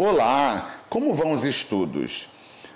Olá, 0.00 0.84
como 0.88 1.12
vão 1.12 1.32
os 1.32 1.42
estudos? 1.42 2.28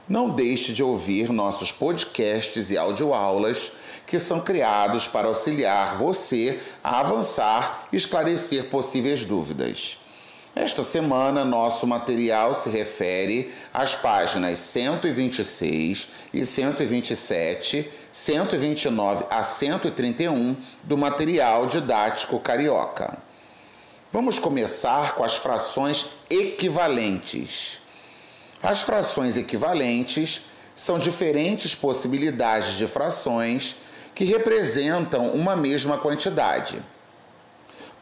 Não 0.08 0.30
deixe 0.30 0.72
de 0.72 0.82
ouvir 0.82 1.30
nossos 1.30 1.70
podcasts 1.70 2.68
e 2.68 2.76
audioaulas 2.76 3.70
que 4.04 4.18
são 4.18 4.40
criados 4.40 5.06
para 5.06 5.28
auxiliar 5.28 5.96
você 5.96 6.58
a 6.82 6.98
avançar 6.98 7.86
e 7.92 7.96
esclarecer 7.96 8.64
possíveis 8.70 9.24
dúvidas. 9.24 9.98
Esta 10.52 10.82
semana, 10.82 11.44
nosso 11.44 11.86
material 11.86 12.56
se 12.56 12.68
refere 12.68 13.54
às 13.72 13.94
páginas 13.94 14.58
126 14.58 16.08
e 16.34 16.44
127, 16.44 17.88
129 18.10 19.26
a 19.30 19.44
131 19.44 20.56
do 20.82 20.98
material 20.98 21.68
didático 21.68 22.40
carioca. 22.40 23.16
Vamos 24.12 24.38
começar 24.38 25.14
com 25.14 25.24
as 25.24 25.36
frações 25.36 26.06
equivalentes. 26.28 27.80
As 28.62 28.82
frações 28.82 29.38
equivalentes 29.38 30.42
são 30.76 30.98
diferentes 30.98 31.74
possibilidades 31.74 32.76
de 32.76 32.86
frações 32.86 33.76
que 34.14 34.24
representam 34.24 35.30
uma 35.30 35.56
mesma 35.56 35.96
quantidade. 35.96 36.78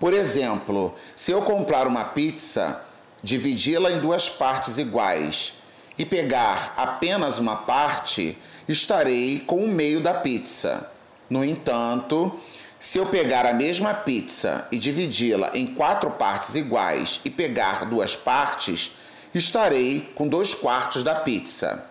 Por 0.00 0.12
exemplo, 0.12 0.96
se 1.14 1.30
eu 1.30 1.42
comprar 1.42 1.86
uma 1.86 2.06
pizza, 2.06 2.82
dividi-la 3.22 3.92
em 3.92 4.00
duas 4.00 4.28
partes 4.28 4.78
iguais 4.78 5.52
e 5.96 6.04
pegar 6.04 6.74
apenas 6.76 7.38
uma 7.38 7.54
parte, 7.54 8.36
estarei 8.66 9.38
com 9.46 9.64
o 9.64 9.68
meio 9.68 10.00
da 10.00 10.14
pizza. 10.14 10.90
No 11.28 11.44
entanto, 11.44 12.36
se 12.80 12.96
eu 12.96 13.04
pegar 13.04 13.44
a 13.44 13.52
mesma 13.52 13.92
pizza 13.92 14.66
e 14.72 14.78
dividi-la 14.78 15.50
em 15.52 15.66
quatro 15.74 16.10
partes 16.12 16.54
iguais 16.54 17.20
e 17.22 17.28
pegar 17.28 17.84
duas 17.84 18.16
partes, 18.16 18.92
estarei 19.34 20.10
com 20.14 20.26
dois 20.26 20.54
quartos 20.54 21.02
da 21.02 21.14
pizza. 21.14 21.84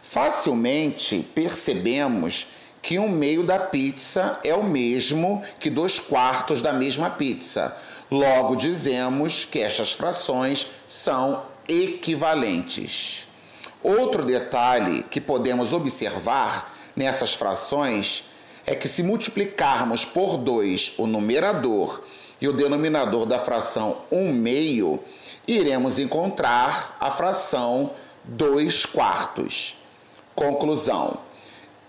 Facilmente 0.00 1.18
percebemos 1.34 2.46
que 2.80 2.96
um 2.96 3.08
meio 3.08 3.42
da 3.42 3.58
pizza 3.58 4.38
é 4.44 4.54
o 4.54 4.62
mesmo 4.62 5.42
que 5.58 5.68
dois 5.68 5.98
quartos 5.98 6.62
da 6.62 6.72
mesma 6.72 7.10
pizza. 7.10 7.76
Logo, 8.08 8.54
dizemos 8.54 9.44
que 9.44 9.58
estas 9.58 9.94
frações 9.94 10.68
são 10.86 11.42
equivalentes. 11.68 13.26
Outro 13.82 14.24
detalhe 14.24 15.04
que 15.10 15.20
podemos 15.20 15.72
observar 15.72 16.72
nessas 16.94 17.34
frações 17.34 18.30
é 18.66 18.74
que 18.74 18.88
se 18.88 19.02
multiplicarmos 19.02 20.04
por 20.04 20.36
2 20.36 20.94
o 20.98 21.06
numerador 21.06 22.02
e 22.40 22.48
o 22.48 22.52
denominador 22.52 23.24
da 23.24 23.38
fração 23.38 23.98
1 24.10 24.32
meio, 24.32 25.00
iremos 25.46 25.98
encontrar 25.98 26.96
a 27.00 27.10
fração 27.10 27.92
2 28.24 28.84
quartos. 28.86 29.76
Conclusão: 30.34 31.18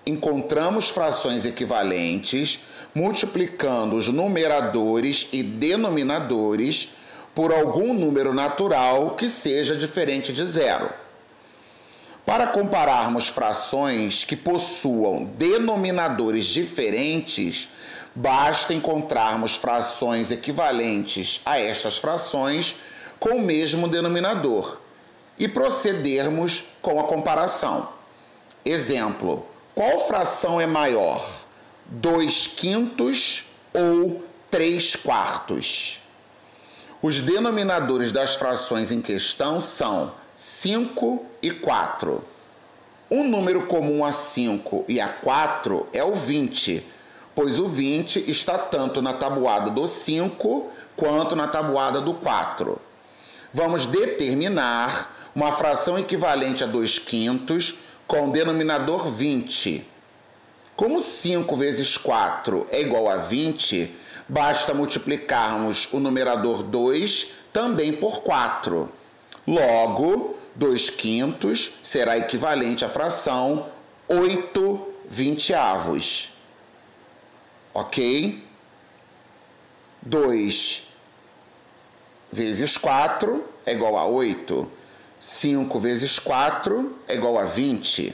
encontramos 0.06 0.90
frações 0.90 1.46
equivalentes 1.46 2.62
multiplicando 2.94 3.96
os 3.96 4.08
numeradores 4.08 5.28
e 5.34 5.44
denominadores 5.44 6.94
por 7.36 7.52
algum 7.52 7.94
número 7.94 8.34
natural 8.34 9.12
que 9.12 9.28
seja 9.28 9.76
diferente 9.76 10.32
de 10.32 10.46
zero. 10.46 10.90
Para 12.28 12.46
compararmos 12.46 13.30
frações 13.30 14.26
que 14.26 14.36
possuam 14.36 15.24
denominadores 15.24 16.44
diferentes, 16.44 17.70
basta 18.14 18.74
encontrarmos 18.74 19.56
frações 19.56 20.30
equivalentes 20.30 21.40
a 21.46 21.58
estas 21.58 21.98
frações 21.98 22.76
com 23.18 23.30
o 23.30 23.42
mesmo 23.42 23.88
denominador 23.88 24.78
e 25.40 25.48
procedermos 25.48 26.66
com 26.82 27.00
a 27.00 27.06
comparação. 27.06 27.88
Exemplo: 28.66 29.48
qual 29.74 29.98
fração 29.98 30.60
é 30.60 30.68
maior, 30.68 31.26
2 31.86 32.48
quintos 32.48 33.46
ou 33.74 34.22
3 34.52 34.98
quartos? 34.98 36.02
Os 37.02 37.22
denominadores 37.22 38.12
das 38.12 38.36
frações 38.36 38.92
em 38.92 39.02
questão 39.02 39.62
são 39.62 40.12
5 40.40 41.26
e 41.42 41.50
4. 41.50 42.24
Um 43.10 43.28
número 43.28 43.66
comum 43.66 44.06
a 44.06 44.12
5 44.12 44.86
e 44.88 45.02
a 45.02 45.08
4 45.08 45.88
é 45.92 46.04
o 46.04 46.14
20, 46.14 46.86
pois 47.34 47.58
o 47.58 47.68
20 47.68 48.30
está 48.30 48.56
tanto 48.56 49.02
na 49.02 49.14
tabuada 49.14 49.72
do 49.72 49.88
5 49.88 50.72
quanto 50.96 51.36
na 51.36 51.48
tabuada 51.48 52.00
do 52.00 52.14
4. 52.14 52.80
Vamos 53.52 53.88
determinar 53.88 55.32
uma 55.34 55.54
fração 55.54 55.98
equivalente 55.98 56.64
a 56.64 56.68
2 56.68 57.00
quintos 57.00 57.80
com 58.06 58.30
o 58.30 58.32
denominador 58.32 59.08
20. 59.08 59.84
Como 60.76 61.02
5 61.02 61.56
vezes 61.56 61.98
4 61.98 62.68
é 62.70 62.82
igual 62.82 63.10
a 63.10 63.18
20, 63.18 63.92
basta 64.30 64.72
multiplicarmos 64.72 65.90
o 65.92 66.00
numerador 66.00 66.62
2 66.62 67.32
também 67.52 67.92
por 67.92 68.22
4. 68.22 68.88
Logo, 69.48 70.38
2 70.56 70.90
quintos 70.90 71.76
será 71.82 72.18
equivalente 72.18 72.84
à 72.84 72.90
fração 72.90 73.68
8 74.08 74.94
vinteavos. 75.10 76.34
Ok? 77.74 78.44
2 80.02 80.88
vezes 82.30 82.78
4 82.78 83.44
é 83.66 83.74
igual 83.74 83.98
a 83.98 84.06
8. 84.06 84.70
5 85.20 85.80
vezes 85.80 86.20
4 86.20 87.00
é 87.08 87.16
igual 87.16 87.40
a 87.40 87.46
20. 87.46 88.14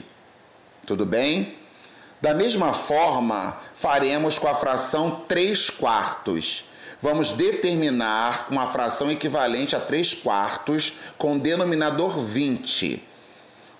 Tudo 0.86 1.04
bem? 1.04 1.56
Da 2.20 2.32
mesma 2.32 2.72
forma, 2.72 3.60
faremos 3.74 4.38
com 4.38 4.46
a 4.46 4.54
fração 4.54 5.24
3 5.26 5.68
quartos 5.70 6.64
vamos 7.00 7.32
determinar 7.32 8.48
uma 8.50 8.66
fração 8.68 9.10
equivalente 9.10 9.76
a 9.76 9.80
3 9.80 10.14
quartos 10.14 10.94
com 11.18 11.38
denominador 11.38 12.18
20. 12.18 13.02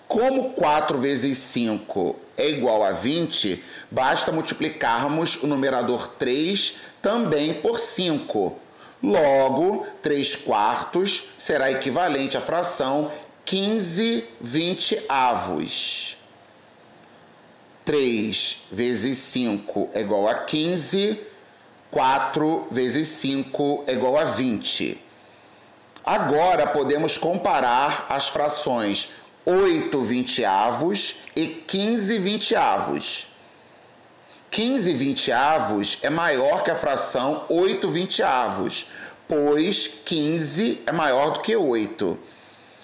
Como 0.07 0.51
4 0.51 0.99
vezes 0.99 1.37
5 1.37 2.15
é 2.37 2.49
igual 2.49 2.83
a 2.83 2.91
20, 2.91 3.63
basta 3.89 4.31
multiplicarmos 4.31 5.41
o 5.41 5.47
numerador 5.47 6.09
3 6.19 6.75
também 7.01 7.55
por 7.55 7.79
5. 7.79 8.59
Logo, 9.01 9.85
3 10.01 10.35
quartos 10.37 11.29
será 11.37 11.71
equivalente 11.71 12.37
à 12.37 12.41
fração 12.41 13.11
15 13.45 14.25
20 14.41 15.03
avos. 15.07 16.17
3 17.85 18.63
vezes 18.71 19.19
5 19.19 19.89
é 19.93 20.01
igual 20.01 20.27
a 20.27 20.33
15, 20.33 21.19
4 21.91 22.67
vezes 22.71 23.07
5 23.07 23.85
é 23.87 23.93
igual 23.93 24.17
a 24.17 24.25
20. 24.25 25.01
Agora 26.03 26.67
podemos 26.67 27.17
comparar 27.17 28.05
as 28.09 28.27
frações 28.27 29.09
8 29.45 30.01
vinteavos 30.01 31.17
e 31.35 31.47
15 31.47 32.17
vinteavos. 32.19 33.27
15 34.51 34.93
vinteavos 34.93 35.97
é 36.01 36.09
maior 36.09 36.63
que 36.63 36.71
a 36.71 36.75
fração 36.75 37.45
8 37.49 37.89
vinteavos, 37.89 38.87
pois 39.27 39.87
15 40.05 40.81
é 40.85 40.91
maior 40.91 41.31
do 41.31 41.39
que 41.41 41.55
8. 41.55 42.17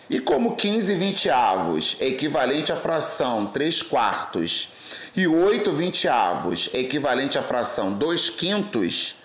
E 0.10 0.20
como 0.20 0.56
15 0.56 0.94
vinteavos 0.96 1.98
é 2.00 2.08
equivalente 2.08 2.72
à 2.72 2.76
fração 2.76 3.48
3 3.48 3.82
quartos 3.84 4.71
e 5.16 5.28
8 5.28 5.72
vinteavos 5.72 6.70
equivalente 6.74 7.38
à 7.38 7.42
fração 7.42 7.94
2 7.94 8.30
quintos, 8.30 9.16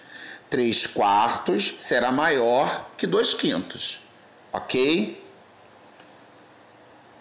3 0.51 0.87
quartos 0.89 1.75
será 1.79 2.11
maior 2.11 2.91
que 2.97 3.07
2 3.07 3.35
quintos, 3.35 4.01
ok? 4.53 5.23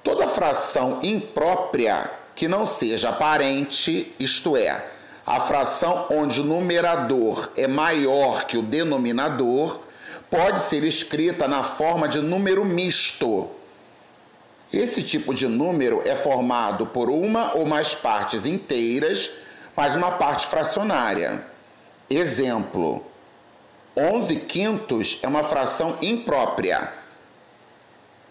Toda 0.03 0.27
fração 0.27 0.99
imprópria 1.03 2.11
que 2.35 2.47
não 2.47 2.65
seja 2.65 3.09
aparente, 3.09 4.13
isto 4.19 4.57
é, 4.57 4.85
a 5.25 5.39
fração 5.39 6.07
onde 6.11 6.41
o 6.41 6.43
numerador 6.43 7.51
é 7.55 7.67
maior 7.67 8.45
que 8.45 8.57
o 8.57 8.61
denominador, 8.61 9.79
pode 10.29 10.59
ser 10.59 10.83
escrita 10.83 11.47
na 11.47 11.63
forma 11.63 12.07
de 12.07 12.19
número 12.19 12.65
misto 12.65 13.49
esse 14.73 15.03
tipo 15.03 15.33
de 15.33 15.47
número 15.47 16.01
é 16.05 16.15
formado 16.15 16.85
por 16.85 17.09
uma 17.09 17.53
ou 17.53 17.65
mais 17.65 17.93
partes 17.93 18.45
inteiras, 18.45 19.31
mais 19.75 19.95
uma 19.95 20.11
parte 20.11 20.47
fracionária. 20.47 21.45
Exemplo: 22.09 23.05
11 23.95 24.35
quintos 24.41 25.19
é 25.21 25.27
uma 25.27 25.43
fração 25.43 25.97
imprópria. 26.01 26.91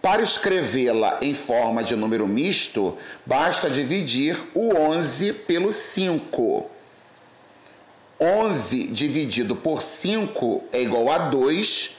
Para 0.02 0.20
escrevê-la 0.20 1.18
em 1.22 1.32
forma 1.32 1.82
de 1.82 1.96
número 1.96 2.26
misto, 2.26 2.98
basta 3.24 3.70
dividir 3.70 4.36
o 4.52 4.76
11 4.76 5.32
pelo 5.32 5.72
5. 5.72 6.70
11 8.20 8.88
dividido 8.88 9.56
por 9.56 9.80
5 9.80 10.64
é 10.72 10.82
igual 10.82 11.10
a 11.10 11.18
2, 11.30 11.96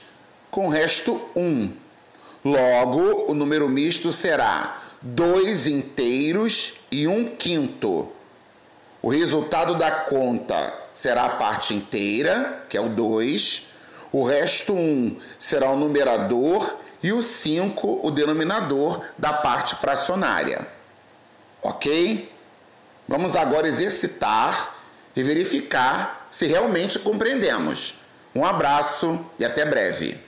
com 0.50 0.66
o 0.66 0.70
resto 0.70 1.20
1. 1.34 1.85
Logo, 2.46 3.24
o 3.28 3.34
número 3.34 3.68
misto 3.68 4.12
será 4.12 4.80
2 5.02 5.66
inteiros 5.66 6.74
e 6.92 7.08
1 7.08 7.12
um 7.12 7.34
quinto. 7.34 8.08
O 9.02 9.08
resultado 9.08 9.74
da 9.74 9.90
conta 9.90 10.72
será 10.92 11.24
a 11.24 11.30
parte 11.30 11.74
inteira, 11.74 12.64
que 12.70 12.76
é 12.76 12.80
o 12.80 12.88
2. 12.88 13.66
O 14.12 14.24
resto 14.24 14.74
1 14.74 14.76
um, 14.78 15.16
será 15.36 15.72
o 15.72 15.76
numerador 15.76 16.76
e 17.02 17.12
o 17.12 17.20
5 17.20 18.06
o 18.06 18.12
denominador 18.12 19.02
da 19.18 19.32
parte 19.32 19.74
fracionária. 19.74 20.68
Ok? 21.60 22.32
Vamos 23.08 23.34
agora 23.34 23.66
exercitar 23.66 24.72
e 25.16 25.22
verificar 25.24 26.28
se 26.30 26.46
realmente 26.46 26.96
compreendemos. 27.00 27.98
Um 28.32 28.44
abraço 28.44 29.18
e 29.36 29.44
até 29.44 29.64
breve. 29.64 30.25